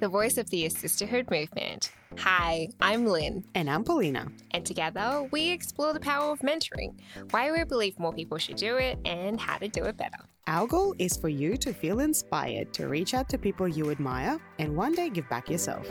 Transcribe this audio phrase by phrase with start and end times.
[0.00, 1.90] the voice of the Sisterhood movement.
[2.18, 3.44] Hi, I'm Lynn.
[3.56, 4.28] And I'm Paulina.
[4.52, 6.94] And together we explore the power of mentoring,
[7.32, 10.18] why we believe more people should do it, and how to do it better.
[10.46, 14.38] Our goal is for you to feel inspired to reach out to people you admire
[14.60, 15.90] and one day give back yourself.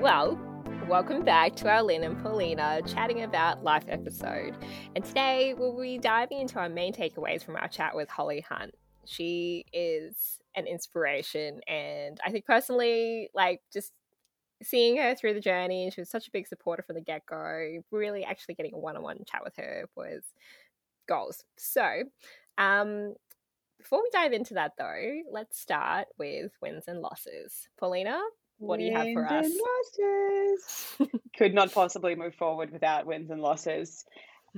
[0.00, 0.38] Well,
[0.86, 4.54] welcome back to our Lynn and Paulina chatting about life episode.
[4.94, 8.72] And today we'll be diving into our main takeaways from our chat with Holly Hunt.
[9.08, 13.92] She is an inspiration, and I think personally, like just
[14.62, 17.82] seeing her through the journey, she was such a big supporter from the get go.
[17.90, 20.22] Really, actually getting a one on one chat with her was
[21.08, 21.44] goals.
[21.56, 22.04] So,
[22.58, 23.14] um,
[23.78, 27.68] before we dive into that though, let's start with wins and losses.
[27.78, 28.20] Paulina,
[28.58, 29.50] what do you have for us?
[29.98, 31.10] losses.
[31.36, 34.04] Could not possibly move forward without wins and losses.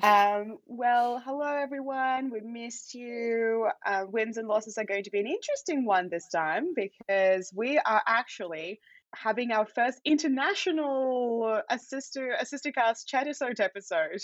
[0.02, 2.30] Um, well, hello everyone.
[2.30, 3.68] We missed you.
[3.84, 7.78] Uh, wins and losses are going to be an interesting one this time because we
[7.78, 8.80] are actually
[9.14, 14.22] having our first international a sister a sister cast chatisode episode.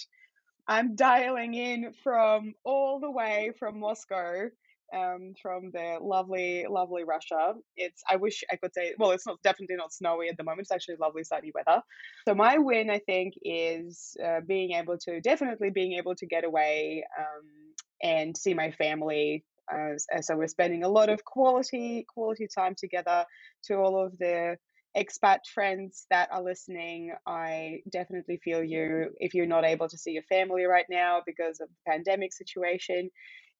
[0.68, 4.48] I'm dialing in from all the way from Moscow
[4.94, 7.54] um, from the lovely, lovely Russia.
[7.76, 10.62] It's I wish I could say well, it's not definitely not snowy at the moment.
[10.62, 11.82] It's actually lovely sunny weather.
[12.26, 16.44] So my win, I think, is uh, being able to definitely being able to get
[16.44, 19.44] away um, and see my family.
[19.72, 23.24] Uh, so we're spending a lot of quality quality time together.
[23.64, 24.56] To all of the
[24.96, 30.12] expat friends that are listening, I definitely feel you if you're not able to see
[30.12, 33.10] your family right now because of the pandemic situation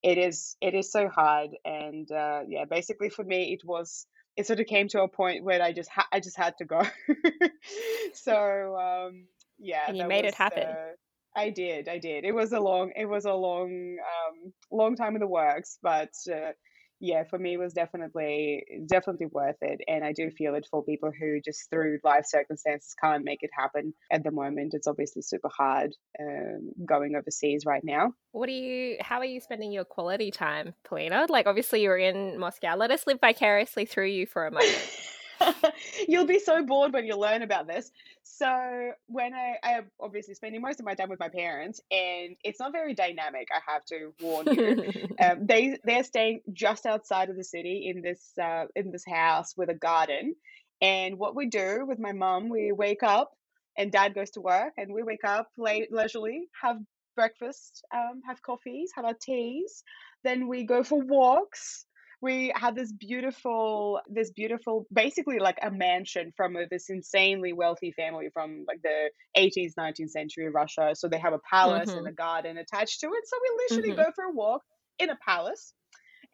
[0.03, 4.47] it is it is so hard and uh, yeah basically for me it was it
[4.47, 6.83] sort of came to a point where i just ha- i just had to go.
[8.15, 9.27] So um
[9.59, 10.63] yeah and you made was, it happen.
[10.65, 10.93] uh,
[11.37, 12.25] i did i did.
[12.25, 16.13] It was a long it was a long um long time in the works but
[16.33, 16.53] uh,
[17.01, 20.83] yeah, for me, it was definitely definitely worth it, and I do feel it for
[20.83, 24.75] people who just through life circumstances can't make it happen at the moment.
[24.75, 28.13] It's obviously super hard um, going overseas right now.
[28.33, 28.97] What are you?
[29.01, 31.27] How are you spending your quality time, Polina?
[31.29, 32.77] Like, obviously, you're in Moscow.
[32.77, 34.75] Let us live vicariously through you for a moment.
[36.09, 37.91] You'll be so bored when you learn about this.
[38.23, 42.37] So when I, I am obviously spending most of my time with my parents, and
[42.43, 43.49] it's not very dynamic.
[43.55, 45.09] I have to warn you.
[45.23, 49.55] um, they they're staying just outside of the city in this uh, in this house
[49.57, 50.35] with a garden.
[50.81, 53.33] And what we do with my mum, we wake up,
[53.79, 56.77] and dad goes to work, and we wake up late leisurely, have
[57.15, 59.83] breakfast, um, have coffees, have our teas,
[60.23, 61.87] then we go for walks
[62.27, 68.27] we had this beautiful this beautiful basically like a mansion from this insanely wealthy family
[68.33, 71.99] from like the 18th 19th century russia so they have a palace mm-hmm.
[71.99, 74.11] and a garden attached to it so we literally mm-hmm.
[74.11, 74.63] go for a walk
[74.99, 75.73] in a palace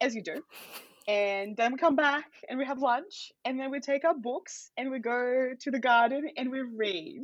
[0.01, 0.41] as you do
[1.07, 4.71] and then we come back and we have lunch and then we take our books
[4.77, 7.21] and we go to the garden and we read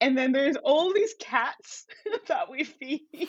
[0.00, 1.86] and then there's all these cats
[2.26, 3.02] that we feed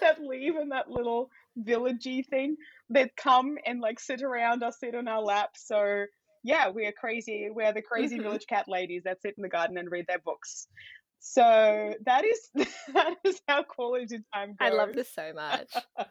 [0.00, 2.56] that live in that little villagey thing
[2.90, 5.50] that come and like sit around us, sit on our lap.
[5.56, 6.04] So
[6.44, 7.48] yeah, we are crazy.
[7.50, 8.24] We're the crazy mm-hmm.
[8.24, 10.68] village cat ladies that sit in the garden and read their books.
[11.18, 12.48] So that is
[12.94, 14.56] that is how quality time goes.
[14.60, 15.72] I love this so much.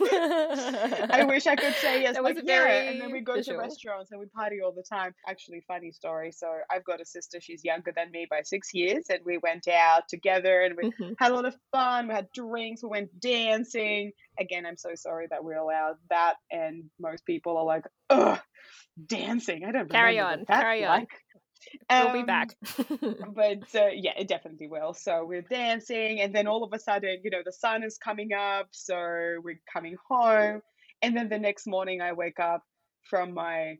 [0.00, 2.66] I wish I could say yes, that like, yeah.
[2.66, 3.58] And then we go visual.
[3.58, 5.14] to restaurants and we party all the time.
[5.28, 6.32] Actually, funny story.
[6.32, 7.40] So I've got a sister.
[7.40, 11.12] She's younger than me by six years, and we went out together and we mm-hmm.
[11.18, 12.08] had a lot of fun.
[12.08, 12.82] We had drinks.
[12.82, 14.12] We went dancing.
[14.38, 18.38] Again, I'm so sorry that we're allowed that, and most people are like, "Ugh,
[19.06, 20.44] dancing." I don't carry on.
[20.46, 21.06] Carry on.
[21.90, 22.56] We'll be back.
[22.78, 22.98] Um,
[23.34, 24.94] but uh, yeah, it definitely will.
[24.94, 28.32] So we're dancing, and then all of a sudden, you know, the sun is coming
[28.32, 28.68] up.
[28.72, 28.96] So
[29.42, 30.62] we're coming home.
[31.02, 32.62] And then the next morning, I wake up
[33.08, 33.76] from my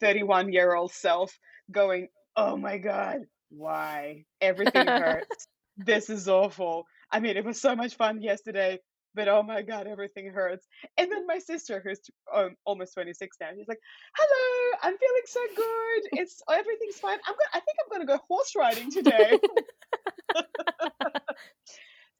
[0.00, 1.36] 31 year old self
[1.70, 3.20] going, Oh my God,
[3.50, 4.24] why?
[4.40, 5.46] Everything hurts.
[5.76, 6.84] this is awful.
[7.10, 8.78] I mean, it was so much fun yesterday
[9.14, 10.66] but oh my god everything hurts.
[10.98, 12.00] And then my sister who's
[12.34, 13.80] um, almost 26 now she's like
[14.16, 16.20] hello i'm feeling so good.
[16.20, 17.18] It's everything's fine.
[17.26, 19.38] I'm gonna i think i'm gonna go horse riding today.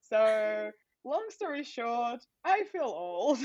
[0.08, 0.70] So
[1.06, 3.38] long story short i feel old.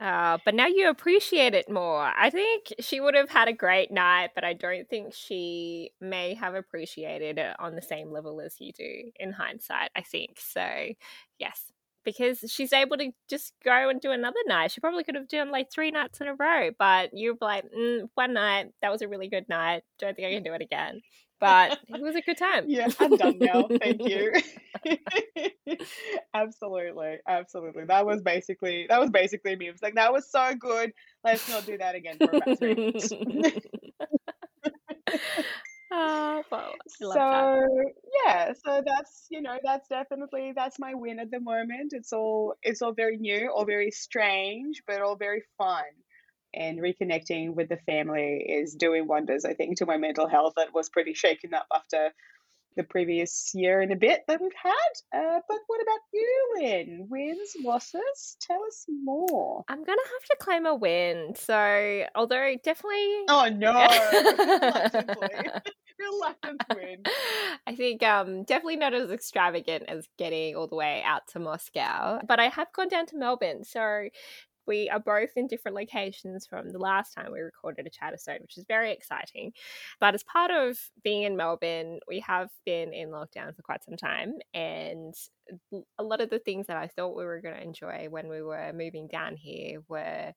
[0.00, 2.12] Uh, but now you appreciate it more.
[2.16, 6.34] I think she would have had a great night but i don't think she may
[6.34, 10.38] have appreciated it on the same level as you do in hindsight i think.
[10.40, 10.66] So
[11.38, 11.72] yes
[12.08, 14.72] because she's able to just go and do another night.
[14.72, 18.08] She probably could have done like three nights in a row, but you're like, mm,
[18.14, 19.82] one night, that was a really good night.
[19.98, 21.02] Don't think I can do it again.
[21.38, 22.64] But it was a good time.
[22.66, 23.68] Yeah, I'm done now.
[23.80, 24.32] Thank you.
[26.34, 27.84] absolutely, absolutely.
[27.84, 29.68] That was basically that was basically me.
[29.68, 30.92] It was like that was so good.
[31.24, 33.12] Let's not do that again for about three months.
[35.90, 37.70] Oh, well, so
[38.28, 41.92] yeah, so that's you know that's definitely that's my win at the moment.
[41.92, 45.84] It's all it's all very new, all very strange, but all very fun.
[46.54, 49.44] And reconnecting with the family is doing wonders.
[49.44, 52.10] I think to my mental health that was pretty shaken up after
[52.78, 54.72] the previous year and a bit that we've had.
[55.12, 57.06] Uh, but what about you, Lynn?
[57.10, 58.36] Wins, losses?
[58.40, 59.64] Tell us more.
[59.68, 61.34] I'm gonna have to claim a win.
[61.34, 63.24] So, although definitely.
[63.28, 63.72] Oh no!
[65.98, 67.02] Reluctant win.
[67.66, 72.20] I think um, definitely not as extravagant as getting all the way out to Moscow,
[72.26, 73.64] but I have gone down to Melbourne.
[73.64, 74.08] So
[74.68, 78.40] we are both in different locations from the last time we recorded a chat episode,
[78.42, 79.52] which is very exciting.
[79.98, 83.96] But as part of being in Melbourne, we have been in lockdown for quite some
[83.96, 85.14] time, and
[85.98, 88.42] a lot of the things that I thought we were going to enjoy when we
[88.42, 90.32] were moving down here were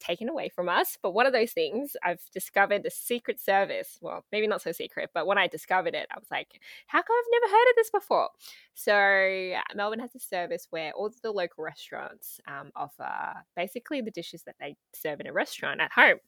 [0.00, 0.96] taken away from us.
[1.02, 3.98] But one of those things, I've discovered the secret service.
[4.00, 7.16] Well, maybe not so secret, but when I discovered it, I was like, how come
[7.18, 8.28] I've never heard of this before?
[8.74, 14.42] So, Melbourne has a service where all the local restaurants um, offer basically the dishes
[14.44, 16.18] that they serve in a restaurant at home,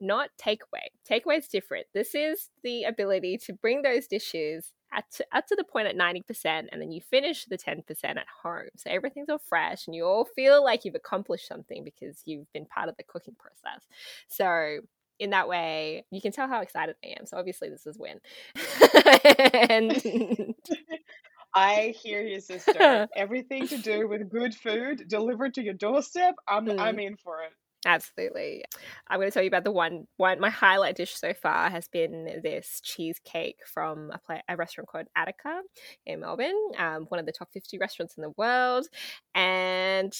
[0.00, 0.88] not takeaway.
[1.08, 1.86] Takeaway is different.
[1.94, 5.96] This is the ability to bring those dishes at to, up to the point at
[5.96, 8.68] 90% and then you finish the 10% at home.
[8.76, 12.66] So everything's all fresh and you all feel like you've accomplished something because you've been
[12.66, 13.84] part of the cooking process.
[14.28, 14.80] So
[15.18, 17.26] in that way, you can tell how excited I am.
[17.26, 18.20] So obviously this is win.
[19.68, 20.54] and
[21.54, 23.08] I hear you, sister.
[23.16, 26.78] Everything to do with good food delivered to your doorstep, I'm mm.
[26.78, 27.52] I'm in for it.
[27.86, 28.62] Absolutely.
[29.08, 31.88] I'm going to tell you about the one one my highlight dish so far has
[31.88, 35.62] been this cheesecake from a, play, a restaurant called Attica
[36.04, 38.86] in Melbourne, um, one of the top 50 restaurants in the world,
[39.34, 40.12] and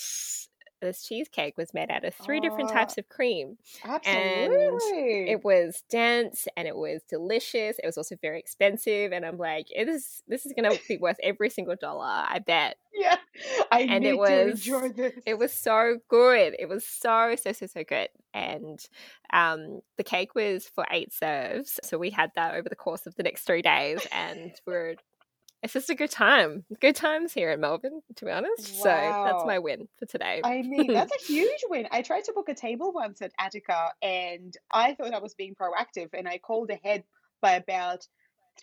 [0.81, 3.59] this cheesecake was made out of three oh, different types of cream.
[3.85, 5.21] Absolutely.
[5.21, 7.79] And it was dense and it was delicious.
[7.79, 9.13] It was also very expensive.
[9.13, 12.77] And I'm like, it is this is gonna be worth every single dollar, I bet.
[12.93, 13.17] Yeah.
[13.71, 14.69] I and it was
[15.25, 16.57] it was so good.
[16.59, 18.09] It was so, so, so, so good.
[18.35, 18.85] And
[19.33, 21.79] um the cake was for eight serves.
[21.85, 24.97] So we had that over the course of the next three days and we're
[25.63, 26.65] it's just a good time.
[26.81, 28.73] Good times here in Melbourne, to be honest.
[28.77, 28.83] Wow.
[28.83, 30.41] So that's my win for today.
[30.43, 31.87] I mean, that's a huge win.
[31.91, 35.55] I tried to book a table once at Attica and I thought I was being
[35.55, 37.05] proactive and I called ahead
[37.43, 38.07] by about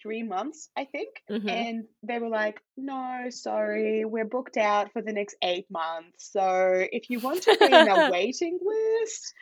[0.02, 1.10] three months, I think.
[1.30, 1.50] Mm-hmm.
[1.50, 6.32] And they were like, no, sorry, we're booked out for the next eight months.
[6.32, 9.34] So if you want to be in a waiting list,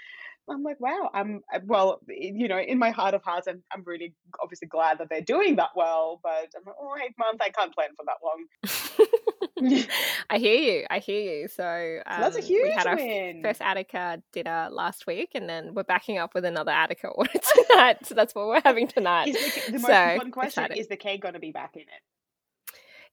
[0.49, 3.83] I'm like, wow, I'm uh, well, you know, in my heart of hearts, I'm, I'm
[3.85, 7.49] really obviously glad that they're doing that well, but I'm like, oh, eight months, I
[7.49, 9.87] can't plan for that long.
[10.29, 10.85] I hear you.
[10.89, 11.47] I hear you.
[11.47, 13.37] So, um, so that's a huge we had win.
[13.37, 17.31] our first Attica dinner last week, and then we're backing up with another Attica order
[17.31, 18.05] tonight.
[18.05, 19.29] so that's what we're having tonight.
[19.29, 20.77] Is the, the most so, important question exciting.
[20.77, 21.87] is the cake going to be back in it?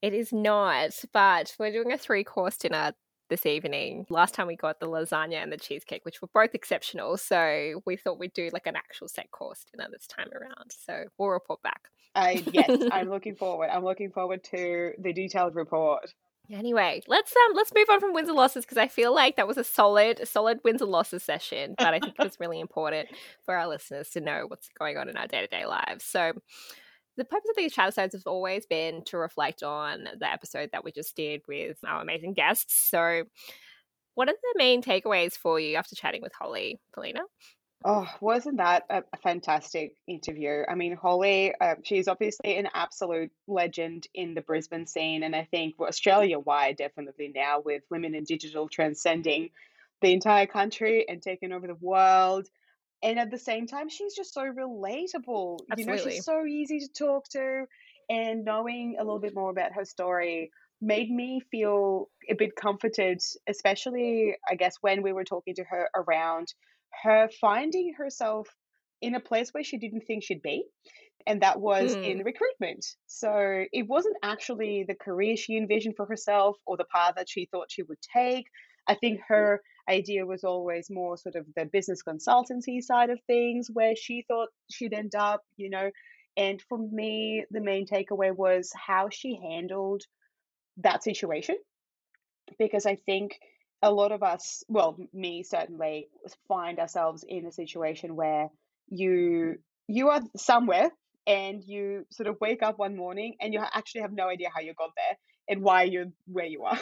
[0.03, 2.93] It is not, but we're doing a three course dinner
[3.33, 4.05] this evening.
[4.11, 7.17] Last time we got the lasagna and the cheesecake, which were both exceptional.
[7.17, 10.71] So we thought we'd do like an actual set course dinner this time around.
[10.71, 11.89] So we'll report back.
[12.15, 13.71] I yes, I'm looking forward.
[13.73, 16.13] I'm looking forward to the detailed report.
[16.51, 19.49] Anyway, let's um let's move on from wins and losses because I feel like that
[19.49, 23.09] was a solid solid wins and losses session, but I think it was really important
[23.47, 26.05] for our listeners to know what's going on in our day to day lives.
[26.05, 26.33] So
[27.17, 30.85] the purpose of these chat episodes has always been to reflect on the episode that
[30.85, 32.75] we just did with our amazing guests.
[32.91, 33.25] So,
[34.15, 37.21] what are the main takeaways for you after chatting with Holly, Polina?
[37.85, 40.63] Oh, wasn't that a, fantastic interview?
[40.69, 45.49] I mean, Holly, uh, she's obviously an absolute legend in the Brisbane scene, and I
[45.51, 49.51] think Australia wide, definitely now with women in digital transcending
[50.01, 52.49] the entire country and taking over the world
[53.03, 55.77] and at the same time she's just so relatable Absolutely.
[55.79, 57.65] you know she's so easy to talk to
[58.09, 63.21] and knowing a little bit more about her story made me feel a bit comforted
[63.49, 66.49] especially i guess when we were talking to her around
[67.03, 68.49] her finding herself
[69.01, 70.65] in a place where she didn't think she'd be
[71.27, 72.05] and that was mm.
[72.05, 77.15] in recruitment so it wasn't actually the career she envisioned for herself or the path
[77.17, 78.47] that she thought she would take
[78.89, 83.69] i think her idea was always more sort of the business consultancy side of things
[83.73, 85.91] where she thought she'd end up, you know.
[86.37, 90.03] And for me, the main takeaway was how she handled
[90.79, 91.57] that situation
[92.59, 93.39] because I think
[93.83, 96.09] a lot of us, well, me certainly,
[96.49, 98.49] find ourselves in a situation where
[98.89, 99.57] you
[99.89, 100.91] you are somewhere
[101.27, 104.61] and you sort of wake up one morning and you actually have no idea how
[104.61, 105.17] you got there
[105.49, 106.79] and why you're where you are.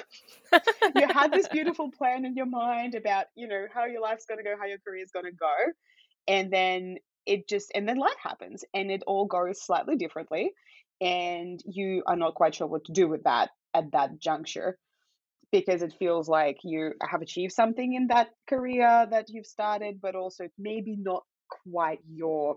[0.94, 4.38] you had this beautiful plan in your mind about, you know, how your life's going
[4.38, 5.54] to go, how your career is going to go.
[6.28, 10.52] And then it just, and then life happens and it all goes slightly differently.
[11.00, 14.78] And you are not quite sure what to do with that at that juncture
[15.52, 20.14] because it feels like you have achieved something in that career that you've started, but
[20.14, 21.22] also maybe not
[21.64, 22.56] quite your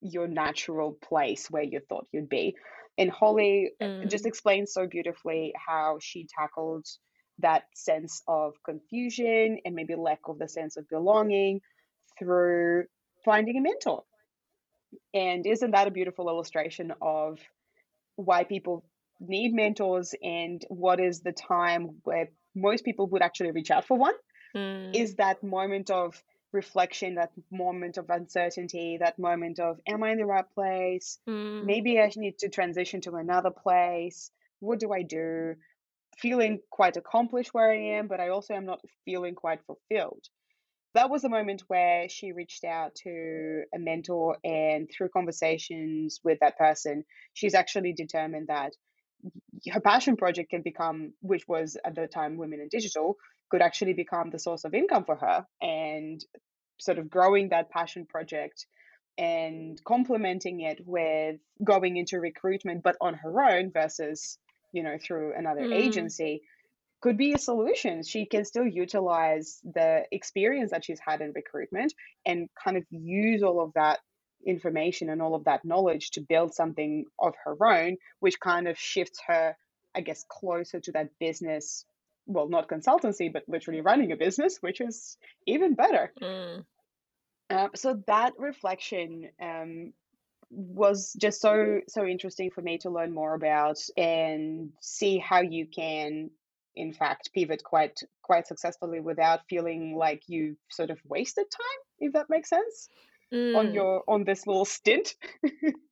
[0.00, 2.54] your natural place where you thought you'd be.
[2.98, 4.10] And Holly uh, mm.
[4.10, 6.86] just explains so beautifully how she tackled
[7.40, 11.60] that sense of confusion and maybe lack of the sense of belonging
[12.18, 12.84] through
[13.24, 14.04] finding a mentor.
[15.12, 17.38] And isn't that a beautiful illustration of
[18.16, 18.84] why people
[19.20, 23.98] need mentors and what is the time where most people would actually reach out for
[23.98, 24.14] one?
[24.54, 24.96] Mm.
[24.96, 26.22] Is that moment of
[26.52, 31.18] reflection, that moment of uncertainty, that moment of, am I in the right place?
[31.28, 31.64] Mm.
[31.64, 34.30] Maybe I need to transition to another place.
[34.60, 35.54] What do I do?
[36.18, 40.24] Feeling quite accomplished where I am, but I also am not feeling quite fulfilled.
[40.94, 46.38] That was a moment where she reached out to a mentor, and through conversations with
[46.40, 48.72] that person, she's actually determined that
[49.72, 53.16] her passion project can become, which was at the time Women in Digital,
[53.50, 55.46] could actually become the source of income for her.
[55.60, 56.24] And
[56.78, 58.66] sort of growing that passion project
[59.18, 64.38] and complementing it with going into recruitment but on her own versus
[64.72, 65.74] you know through another mm.
[65.74, 66.42] agency
[67.00, 71.94] could be a solution she can still utilize the experience that she's had in recruitment
[72.26, 74.00] and kind of use all of that
[74.46, 78.78] information and all of that knowledge to build something of her own which kind of
[78.78, 79.56] shifts her
[79.94, 81.86] i guess closer to that business
[82.26, 85.16] well, not consultancy, but literally running a business, which is
[85.46, 86.12] even better.
[86.20, 86.64] Mm.
[87.48, 89.92] Uh, so that reflection um,
[90.50, 95.66] was just so so interesting for me to learn more about and see how you
[95.66, 96.30] can
[96.74, 102.12] in fact pivot quite quite successfully without feeling like you sort of wasted time if
[102.12, 102.88] that makes sense
[103.32, 103.56] mm.
[103.56, 105.14] on your on this little stint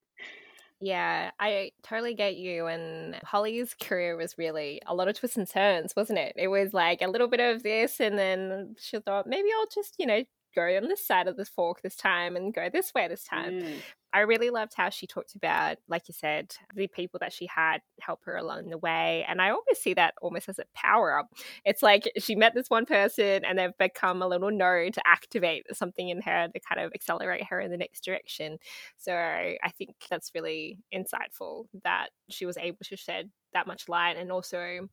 [0.85, 2.67] Yeah, I totally get you.
[2.67, 6.35] And Holly's career was really a lot of twists and turns, wasn't it?
[6.37, 9.95] It was like a little bit of this, and then she thought, maybe I'll just,
[9.99, 13.09] you know, go on this side of the fork this time and go this way
[13.09, 13.61] this time.
[13.61, 13.75] Mm.
[14.13, 17.79] I really loved how she talked about, like you said, the people that she had
[18.01, 19.25] help her along the way.
[19.29, 21.31] And I always see that almost as a power up.
[21.65, 25.65] It's like she met this one person and they've become a little node to activate
[25.75, 28.59] something in her to kind of accelerate her in the next direction.
[28.97, 34.17] So I think that's really insightful that she was able to shed that much light
[34.17, 34.89] and also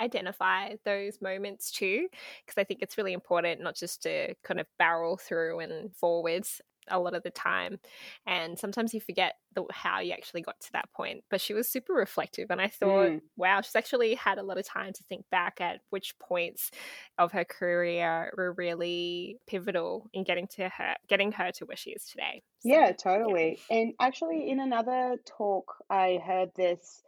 [0.00, 2.08] identify those moments too
[2.44, 6.60] because i think it's really important not just to kind of barrel through and forwards
[6.88, 7.78] a lot of the time
[8.26, 11.68] and sometimes you forget the, how you actually got to that point but she was
[11.68, 13.20] super reflective and i thought mm.
[13.36, 16.70] wow she's actually had a lot of time to think back at which points
[17.18, 21.90] of her career were really pivotal in getting to her getting her to where she
[21.90, 23.78] is today so, yeah totally yeah.
[23.78, 27.02] and actually in another talk i heard this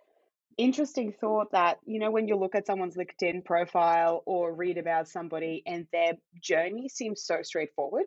[0.59, 5.09] interesting thought that you know when you look at someone's linkedin profile or read about
[5.09, 8.05] somebody and their journey seems so straightforward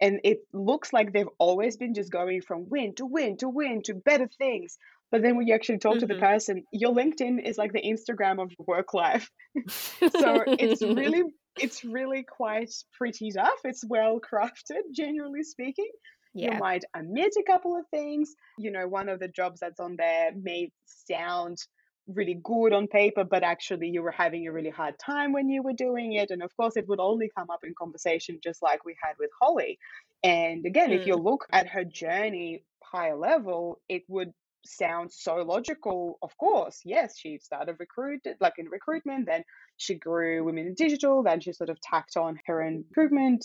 [0.00, 3.82] and it looks like they've always been just going from win to win to win
[3.82, 4.78] to better things
[5.10, 6.00] but then when you actually talk mm-hmm.
[6.00, 6.24] to the mm-hmm.
[6.24, 9.28] person your linkedin is like the instagram of work life
[9.68, 11.24] so it's really
[11.56, 15.90] it's really quite pretty tough it's well crafted generally speaking
[16.34, 16.54] yeah.
[16.54, 18.34] You might omit a couple of things.
[18.58, 21.58] You know, one of the jobs that's on there may sound
[22.06, 25.62] really good on paper, but actually you were having a really hard time when you
[25.62, 26.30] were doing it.
[26.30, 29.30] And of course, it would only come up in conversation, just like we had with
[29.40, 29.78] Holly.
[30.22, 31.00] And again, mm.
[31.00, 31.24] if you mm.
[31.24, 34.32] look at her journey higher level, it would
[34.66, 36.18] sound so logical.
[36.22, 39.44] Of course, yes, she started recruit like in recruitment, then
[39.76, 43.44] she grew women in digital, then she sort of tacked on her recruitment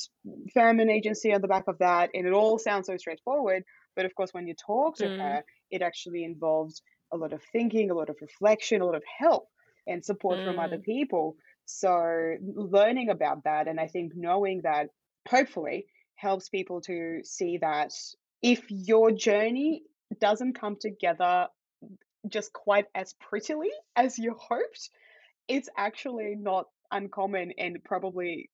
[0.53, 3.63] firm and agency on the back of that, and it all sounds so straightforward.
[3.95, 5.17] But of course, when you talk to mm.
[5.17, 6.81] her, it actually involves
[7.11, 9.47] a lot of thinking, a lot of reflection, a lot of help
[9.87, 10.45] and support mm.
[10.45, 10.83] from other mm.
[10.83, 11.35] people.
[11.65, 14.89] So learning about that, and I think knowing that
[15.27, 17.91] hopefully helps people to see that
[18.41, 19.83] if your journey
[20.19, 21.47] doesn't come together
[22.27, 24.89] just quite as prettily as you hoped,
[25.49, 28.49] it's actually not uncommon and probably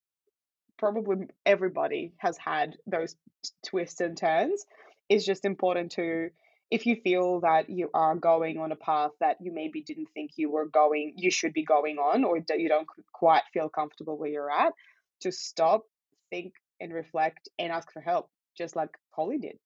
[0.77, 4.65] probably everybody has had those t- twists and turns.
[5.07, 6.29] It's just important to
[6.71, 10.31] if you feel that you are going on a path that you maybe didn't think
[10.35, 14.17] you were going, you should be going on, or that you don't quite feel comfortable
[14.17, 14.73] where you're at,
[15.21, 15.83] to stop,
[16.31, 19.59] think, and reflect and ask for help, just like Holly did.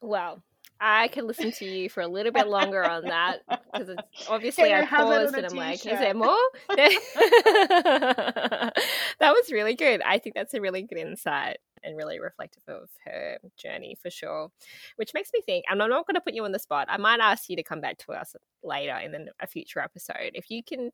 [0.00, 0.42] Well,
[0.80, 3.40] I could listen to you for a little bit longer on that
[3.72, 3.96] because
[4.28, 6.36] obviously I paused and I'm like, is there more?
[6.68, 8.72] that
[9.20, 10.02] was really good.
[10.02, 14.50] I think that's a really good insight and really reflective of her journey for sure.
[14.96, 16.86] Which makes me think, and I'm not going to put you on the spot.
[16.88, 20.32] I might ask you to come back to us later in a future episode.
[20.34, 20.92] If you can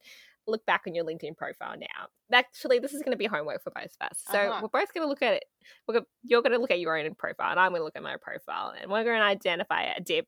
[0.49, 2.09] look back on your LinkedIn profile now.
[2.33, 4.23] Actually, this is going to be homework for both of us.
[4.31, 4.61] So uh-huh.
[4.63, 5.45] we're both going to look at it.
[5.87, 8.03] We're, you're going to look at your own profile, and I'm going to look at
[8.03, 10.27] my profile, and we're going to identify a dip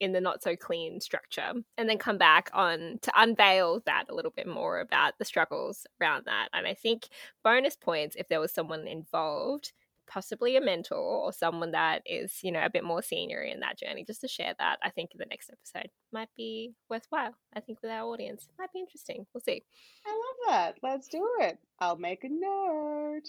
[0.00, 4.14] in the not so clean structure and then come back on to unveil that a
[4.14, 6.48] little bit more about the struggles around that.
[6.52, 7.08] And I think
[7.42, 9.72] bonus points if there was someone involved
[10.08, 13.78] possibly a mentor or someone that is, you know, a bit more senior in that
[13.78, 17.34] journey, just to share that, I think in the next episode might be worthwhile.
[17.54, 19.26] I think with our audience, might be interesting.
[19.32, 19.62] We'll see.
[20.06, 20.76] I love that.
[20.82, 21.58] Let's do it.
[21.78, 23.28] I'll make a note.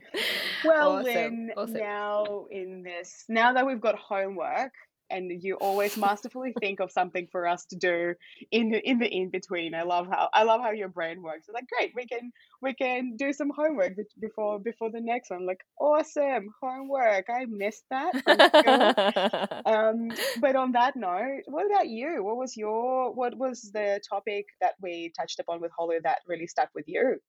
[0.66, 1.06] well, awesome.
[1.06, 1.74] then awesome.
[1.74, 4.74] now in this, now that we've got homework,
[5.10, 8.14] and you always masterfully think of something for us to do
[8.52, 9.74] in the in the in between.
[9.74, 11.48] I love how I love how your brain works.
[11.48, 15.46] It's like great, we can we can do some homework before before the next one.
[15.46, 17.28] Like awesome homework.
[17.30, 19.62] I missed that.
[19.66, 22.24] um, but on that note, what about you?
[22.24, 26.48] What was your what was the topic that we touched upon with Holly that really
[26.48, 27.20] stuck with you?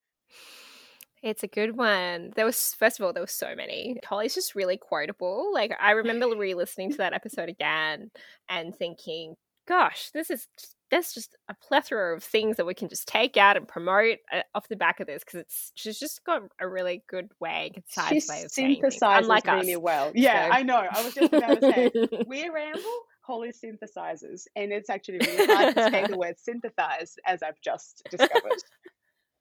[1.22, 2.32] It's a good one.
[2.34, 3.98] There was first of all, there were so many.
[4.04, 5.50] Holly's just really quotable.
[5.52, 8.10] Like I remember re-listening to that episode again
[8.48, 9.36] and thinking,
[9.66, 10.46] "Gosh, this is
[10.90, 14.42] there's just a plethora of things that we can just take out and promote uh,
[14.54, 18.28] off the back of this because it's she's just got a really good way, concise
[18.28, 19.80] way of saying things, unlike really us.
[19.80, 20.12] well.
[20.14, 20.54] Yeah, so.
[20.56, 20.86] I know.
[20.90, 21.90] I was just about to say
[22.26, 22.82] we ramble.
[23.22, 28.02] Holly synthesizes, and it's actually really hard to say the word synthesize, as I've just
[28.10, 28.58] discovered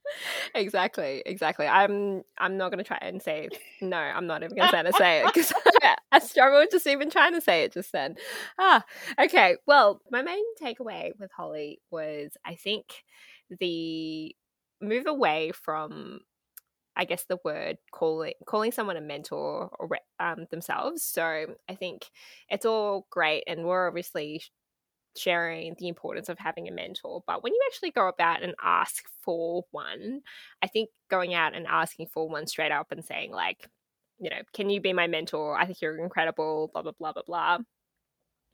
[0.56, 1.68] exactly, exactly.
[1.68, 3.50] I'm I'm not gonna try and say
[3.82, 3.98] no.
[3.98, 5.53] I'm not even gonna try to say it because
[6.12, 8.15] I struggle just even trying to say it just then.
[8.60, 8.84] Ah,
[9.20, 9.58] okay.
[9.68, 12.85] Well, my main takeaway with Holly was I think
[13.59, 14.35] the
[14.81, 16.22] move away from
[16.96, 21.03] I guess the word calling calling someone a mentor or um, themselves.
[21.03, 22.05] So I think
[22.50, 24.42] it's all great, and we're obviously
[25.15, 27.24] sharing the importance of having a mentor.
[27.27, 30.22] But when you actually go about and ask for one,
[30.61, 33.67] I think going out and asking for one straight up and saying, like,
[34.19, 35.57] you know, can you be my mentor?
[35.57, 37.57] I think you're incredible, blah, blah, blah, blah, blah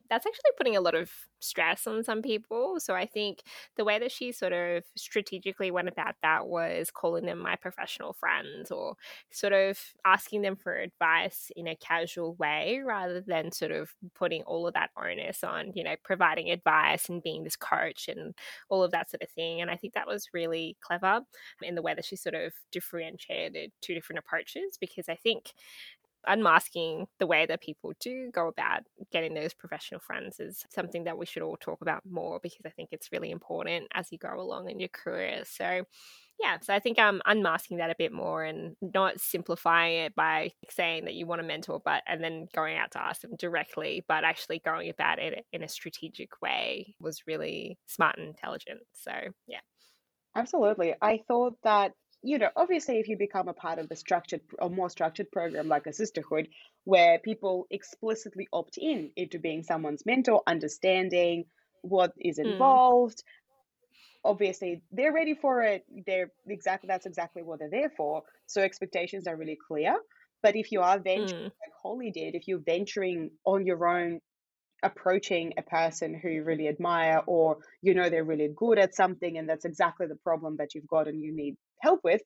[0.08, 2.78] that's actually putting a lot of stress on some people.
[2.80, 3.42] So I think
[3.76, 8.12] the way that she sort of strategically went about that was calling them my professional
[8.12, 8.96] friends or
[9.30, 14.42] sort of asking them for advice in a casual way rather than sort of putting
[14.42, 18.34] all of that onus on, you know, providing advice and being this coach and
[18.68, 19.60] all of that sort of thing.
[19.60, 21.20] And I think that was really clever
[21.62, 25.52] in the way that she sort of differentiated two different approaches because I think
[26.26, 31.18] unmasking the way that people do go about getting those professional friends is something that
[31.18, 34.34] we should all talk about more because I think it's really important as you go
[34.34, 35.42] along in your career.
[35.44, 35.84] So,
[36.40, 40.52] yeah, so I think I'm unmasking that a bit more and not simplifying it by
[40.68, 44.04] saying that you want a mentor, but and then going out to ask them directly,
[44.06, 48.80] but actually going about it in a strategic way was really smart and intelligent.
[48.92, 49.12] So,
[49.46, 49.60] yeah.
[50.36, 50.94] Absolutely.
[51.00, 51.92] I thought that
[52.26, 55.68] you know, obviously, if you become a part of a structured or more structured program
[55.68, 56.48] like a sisterhood,
[56.84, 61.44] where people explicitly opt in into being someone's mentor, understanding
[61.82, 62.46] what is hmm.
[62.46, 64.30] involved, mm.
[64.30, 65.84] obviously they're ready for it.
[66.04, 68.24] They're exactly that's exactly what they're there for.
[68.46, 69.96] So expectations are really clear.
[70.42, 71.44] But if you are venturing, mm.
[71.44, 74.20] like Holly did, if you're venturing on your own
[74.82, 79.38] approaching a person who you really admire or you know they're really good at something
[79.38, 82.20] and that's exactly the problem that you've got and you need help with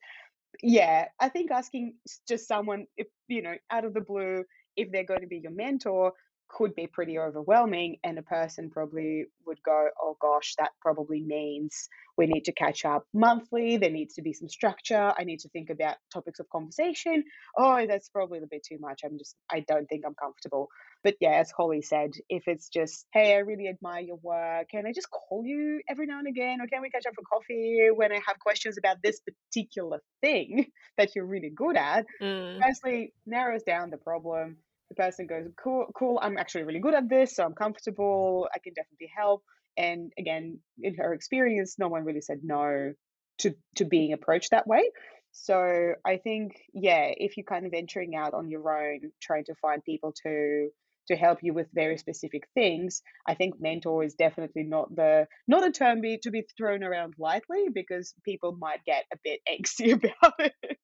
[0.61, 1.93] yeah i think asking
[2.27, 4.43] just someone if you know out of the blue
[4.75, 6.13] if they're going to be your mentor
[6.51, 11.87] could be pretty overwhelming and a person probably would go oh gosh that probably means
[12.17, 15.49] we need to catch up monthly there needs to be some structure i need to
[15.49, 17.23] think about topics of conversation.
[17.57, 20.67] Oh that's probably a bit too much i'm just i don't think i'm comfortable.
[21.03, 24.85] But yeah as holly said if it's just hey i really admire your work can
[24.85, 27.87] i just call you every now and again or can we catch up for coffee
[27.95, 32.05] when i have questions about this particular thing that you're really good at?
[32.21, 32.61] Mm.
[32.61, 34.57] firstly narrows down the problem
[34.91, 38.59] the person goes, cool, cool, I'm actually really good at this, so I'm comfortable, I
[38.59, 39.43] can definitely help.
[39.77, 42.93] And again, in her experience, no one really said no
[43.39, 44.83] to, to being approached that way.
[45.31, 49.55] So I think, yeah, if you're kind of venturing out on your own, trying to
[49.55, 50.69] find people to
[51.07, 53.01] to help you with very specific things.
[53.27, 57.15] I think mentor is definitely not the not a term be, to be thrown around
[57.17, 60.77] lightly because people might get a bit angsty about it.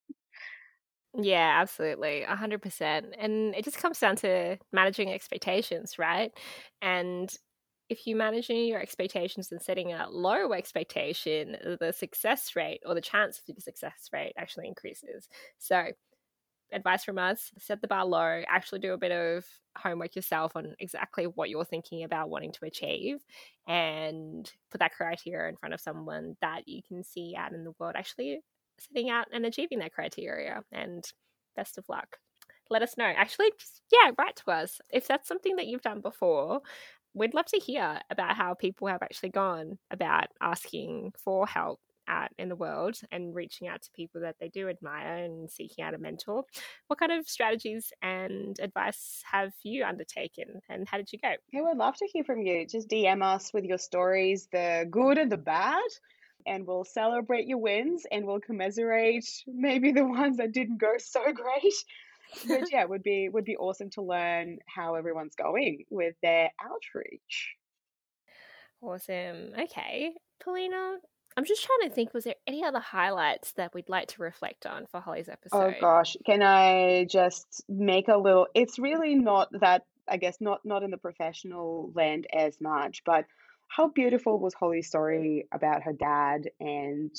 [1.20, 2.24] Yeah, absolutely.
[2.28, 3.08] 100%.
[3.18, 6.32] And it just comes down to managing expectations, right?
[6.82, 7.34] And
[7.90, 12.94] if you managing your expectations and setting a low expectation, uh, the success rate or
[12.94, 15.28] the chance of the success rate actually increases.
[15.58, 15.88] So,
[16.74, 19.46] advice from us set the bar low, actually do a bit of
[19.78, 23.20] homework yourself on exactly what you're thinking about wanting to achieve,
[23.68, 27.74] and put that criteria in front of someone that you can see out in the
[27.80, 28.42] world actually
[28.80, 30.62] setting out and achieving that criteria.
[30.72, 31.04] And
[31.56, 32.18] best of luck.
[32.70, 33.06] Let us know.
[33.06, 34.80] Actually, just, yeah, write to us.
[34.92, 36.62] If that's something that you've done before,
[37.14, 42.30] we'd love to hear about how people have actually gone about asking for help out
[42.38, 45.94] in the world and reaching out to people that they do admire and seeking out
[45.94, 46.44] a mentor.
[46.88, 51.34] What kind of strategies and advice have you undertaken and how did you go?
[51.52, 52.66] Yeah, we'd love to hear from you.
[52.66, 55.84] Just DM us with your stories, the good and the bad,
[56.48, 61.32] and we'll celebrate your wins and we'll commiserate maybe the ones that didn't go so
[61.32, 61.74] great
[62.48, 66.52] but yeah, it would be would be awesome to learn how everyone's going with their
[66.62, 67.56] outreach.
[68.82, 69.54] Awesome.
[69.60, 70.98] Okay, Polina.
[71.36, 72.14] I'm just trying to think.
[72.14, 75.58] Was there any other highlights that we'd like to reflect on for Holly's oh episode?
[75.58, 78.48] Oh gosh, can I just make a little?
[78.56, 79.84] It's really not that.
[80.10, 83.26] I guess not not in the professional land as much, but
[83.68, 87.12] how beautiful was Holly's story about her dad and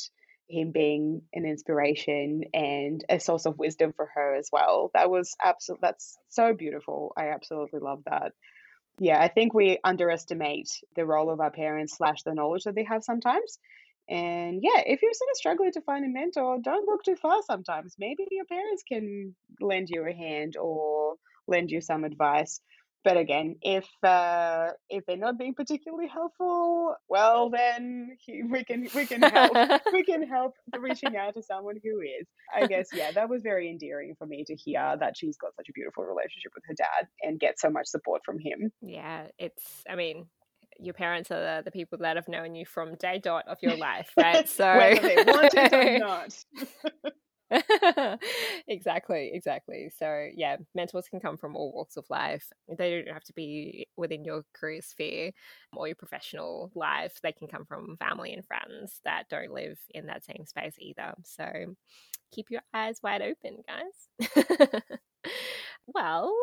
[0.48, 4.90] him being an inspiration and a source of wisdom for her as well.
[4.94, 7.12] That was absolutely that's so beautiful.
[7.16, 8.32] I absolutely love that.
[8.98, 12.84] Yeah, I think we underestimate the role of our parents slash the knowledge that they
[12.84, 13.58] have sometimes.
[14.08, 17.42] And yeah, if you're sort of struggling to find a mentor, don't look too far
[17.46, 17.94] sometimes.
[17.98, 22.60] Maybe your parents can lend you a hand or lend you some advice.
[23.08, 29.06] But again, if uh, if they're not being particularly helpful, well then we can we
[29.06, 29.56] can help
[29.94, 32.26] we can help reaching out to someone who is.
[32.54, 35.70] I guess yeah, that was very endearing for me to hear that she's got such
[35.70, 38.72] a beautiful relationship with her dad and get so much support from him.
[38.82, 40.26] Yeah, it's I mean
[40.78, 43.78] your parents are the, the people that have known you from day dot of your
[43.78, 44.46] life, right?
[44.46, 46.44] So whether they want it or not.
[48.68, 49.90] exactly, exactly.
[49.98, 52.46] So, yeah, mentors can come from all walks of life.
[52.68, 55.28] They don't have to be within your career sphere
[55.72, 57.18] um, or your professional life.
[57.22, 61.14] They can come from family and friends that don't live in that same space either.
[61.24, 61.74] So,
[62.32, 64.80] keep your eyes wide open, guys.
[65.86, 66.34] well,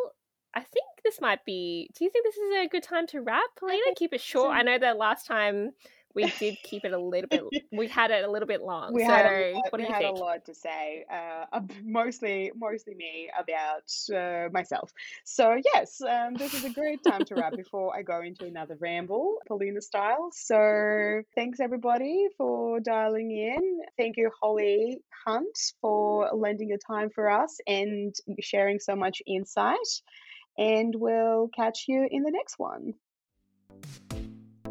[0.56, 1.90] I think this might be.
[1.96, 3.82] Do you think this is a good time to wrap, Polina?
[3.96, 4.56] Keep it short.
[4.56, 5.72] I know that last time
[6.16, 7.44] we did keep it a little bit.
[7.72, 8.94] We had it a little bit long.
[8.94, 10.18] We so, had a lot, what do you had think?
[10.18, 11.06] a lot to say.
[11.12, 14.94] Uh, mostly, mostly me about uh, myself.
[15.26, 18.78] So yes, um, this is a great time to wrap before I go into another
[18.80, 20.30] ramble, Polina style.
[20.32, 23.82] So thanks everybody for dialing in.
[23.98, 29.76] Thank you, Holly Hunt, for lending your time for us and sharing so much insight.
[30.58, 32.94] And we'll catch you in the next one.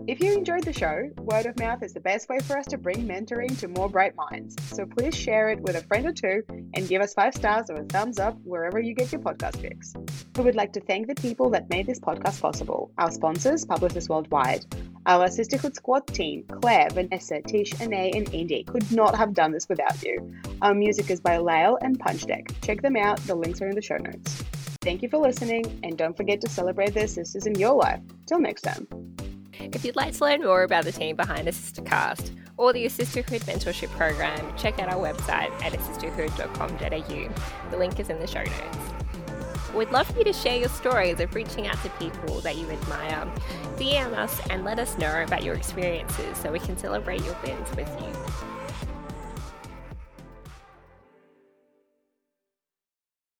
[0.06, 2.76] If you enjoyed the show, word of mouth is the best way for us to
[2.76, 4.54] bring mentoring to more bright minds.
[4.64, 6.42] So please share it with a friend or two
[6.74, 9.94] and give us five stars or a thumbs up wherever you get your podcast fix.
[10.36, 14.10] We would like to thank the people that made this podcast possible our sponsors, Publicis
[14.10, 14.66] Worldwide.
[15.06, 19.68] Our Sisterhood Squad team, Claire, Vanessa, Tish, Ane, and Indy, could not have done this
[19.70, 20.34] without you.
[20.60, 22.48] Our music is by Lyle and Punch Deck.
[22.60, 24.44] Check them out, the links are in the show notes.
[24.82, 28.00] Thank you for listening, and don't forget to celebrate their sisters in your life.
[28.26, 28.86] Till next time.
[29.60, 33.42] If you'd like to learn more about the team behind A Sistercast or the Sisterhood
[33.42, 37.70] Mentorship Program, check out our website at assisterhood.com.au.
[37.70, 39.74] The link is in the show notes.
[39.74, 42.70] We'd love for you to share your stories of reaching out to people that you
[42.70, 43.26] admire.
[43.76, 47.68] DM us and let us know about your experiences so we can celebrate your wins
[47.74, 48.53] with you.